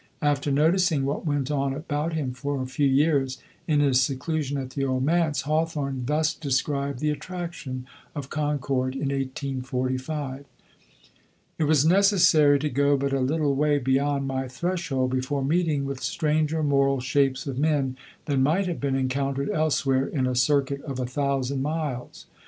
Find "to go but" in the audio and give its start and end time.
12.57-13.13